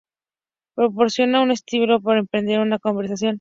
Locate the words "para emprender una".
2.01-2.79